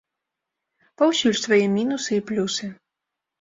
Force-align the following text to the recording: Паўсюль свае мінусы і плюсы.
Паўсюль 1.01 1.37
свае 1.41 1.59
мінусы 1.75 2.11
і 2.19 2.25
плюсы. 2.31 2.65